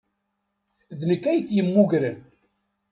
D 0.99 1.01
nekk 1.09 1.23
ay 1.25 1.39
t-yemmugren. 1.47 2.17